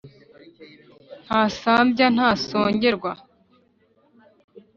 [1.25, 3.11] ntasambya ntasongerwa,